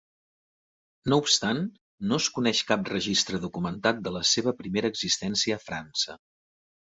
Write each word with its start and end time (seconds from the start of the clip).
No 1.11 1.17
obstant, 1.23 1.59
no 2.11 2.17
es 2.21 2.29
coneix 2.37 2.61
cap 2.71 2.89
registre 2.93 3.41
documentat 3.45 4.01
de 4.09 4.15
la 4.17 4.23
seva 4.31 4.55
primera 4.63 4.93
existència 4.95 5.61
a 5.61 5.63
França. 5.69 6.19